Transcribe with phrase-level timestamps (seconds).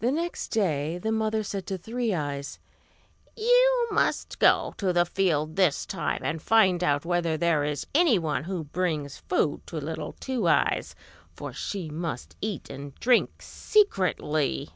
[0.00, 2.58] The next day the mother said to Three Eyes,
[3.34, 8.44] "You must go to the field this time, and find out whether there is anyone
[8.44, 10.94] who brings food to little Two Eyes;
[11.34, 14.68] for she must eat and drink secretly."